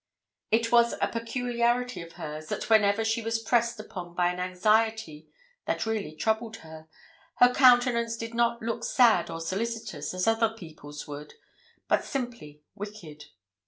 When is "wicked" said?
12.73-13.25